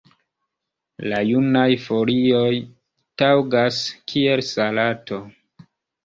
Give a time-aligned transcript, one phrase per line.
[1.09, 2.55] La junaj folioj
[3.23, 3.77] taŭgas
[4.13, 5.21] kiel salato.